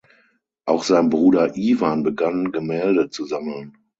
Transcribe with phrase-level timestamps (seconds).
[0.65, 3.77] Auch sein Bruder Iwan begann Gemälde zu sammeln.